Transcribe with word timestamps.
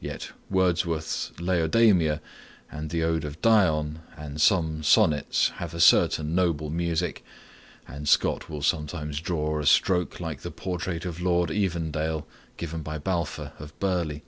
Yet, 0.00 0.30
Wordsworth's 0.48 1.32
"Laodamia," 1.38 2.22
and 2.72 2.88
the 2.88 3.02
ode 3.02 3.26
of 3.26 3.42
"Dion," 3.42 3.98
and 4.16 4.40
some 4.40 4.82
sonnets, 4.82 5.50
have 5.56 5.74
a 5.74 5.80
certain 5.80 6.34
noble 6.34 6.70
music; 6.70 7.22
and 7.86 8.08
Scott 8.08 8.48
will 8.48 8.62
sometimes 8.62 9.20
draw 9.20 9.60
a 9.60 9.66
stroke 9.66 10.18
like 10.18 10.40
the 10.40 10.50
portrait 10.50 11.04
of 11.04 11.20
Lord 11.20 11.50
Evandale 11.50 12.24
given 12.56 12.80
by 12.80 12.96
Balfour 12.96 13.52
of 13.58 13.78
Burley. 13.78 14.22